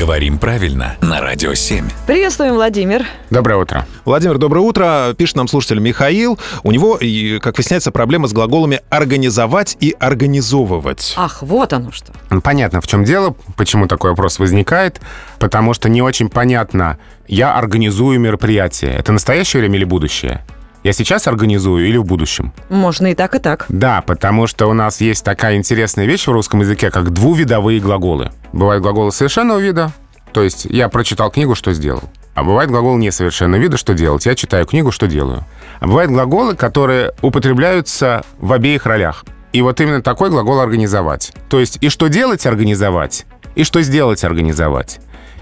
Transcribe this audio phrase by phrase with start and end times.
[0.00, 1.86] Говорим правильно на Радио 7.
[2.06, 3.04] Приветствуем, Владимир.
[3.28, 3.86] Доброе утро.
[4.06, 5.14] Владимир, доброе утро.
[5.14, 6.38] Пишет нам слушатель Михаил.
[6.62, 6.98] У него,
[7.38, 11.12] как выясняется, проблема с глаголами «организовать» и «организовывать».
[11.18, 12.14] Ах, вот оно что.
[12.40, 15.02] Понятно, в чем дело, почему такой вопрос возникает.
[15.38, 16.98] Потому что не очень понятно,
[17.28, 18.94] я организую мероприятие.
[18.94, 20.46] Это настоящее время или будущее?
[20.82, 22.52] Я сейчас организую или в будущем?
[22.70, 23.66] Можно и так, и так.
[23.68, 28.30] Да, потому что у нас есть такая интересная вещь в русском языке, как двувидовые глаголы.
[28.52, 29.92] Бывают глаголы совершенного вида,
[30.32, 32.04] то есть я прочитал книгу, что сделал.
[32.34, 34.24] А бывает глагол несовершенного вида, что делать.
[34.24, 35.44] Я читаю книгу, что делаю.
[35.80, 39.24] А бывают глаголы, которые употребляются в обеих ролях.
[39.52, 41.32] И вот именно такой глагол «организовать».
[41.48, 43.26] То есть и что делать организовать,
[43.56, 45.00] и что сделать организовать.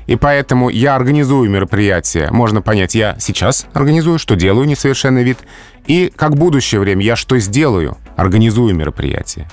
[0.08, 2.28] И поэтому я организую мероприятие.
[2.30, 5.38] Можно понять, я сейчас организую, что делаю, несовершенный вид.
[5.86, 9.48] И как будущее время, я что сделаю, организую мероприятие.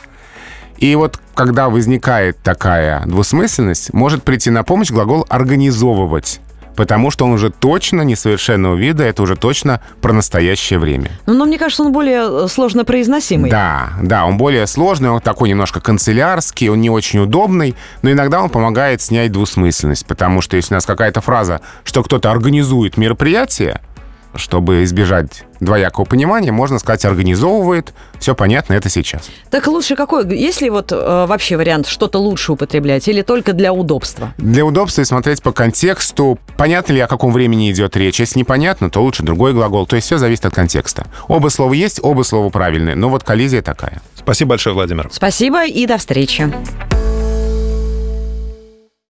[0.78, 6.40] И вот когда возникает такая двусмысленность, может прийти на помощь глагол «организовывать».
[6.76, 11.12] Потому что он уже точно несовершенного вида, это уже точно про настоящее время.
[11.26, 13.50] Ну, но мне кажется, он более э, сложно произносимый.
[13.50, 18.42] Да, да, он более сложный, он такой немножко канцелярский, он не очень удобный, но иногда
[18.42, 23.82] он помогает снять двусмысленность, потому что если у нас какая-то фраза, что кто-то организует мероприятие,
[24.36, 27.94] чтобы избежать двоякого понимания, можно сказать «организовывает».
[28.20, 29.30] Все понятно, это сейчас.
[29.50, 30.26] Так лучше какой?
[30.38, 34.34] Есть ли вот э, вообще вариант что-то лучше употреблять или только для удобства?
[34.38, 38.20] Для удобства и смотреть по контексту, понятно ли, о каком времени идет речь.
[38.20, 39.86] Если непонятно, то лучше другой глагол.
[39.86, 41.08] То есть все зависит от контекста.
[41.28, 44.02] Оба слова есть, оба слова правильные, но вот коллизия такая.
[44.16, 45.10] Спасибо большое, Владимир.
[45.12, 46.52] Спасибо и до встречи.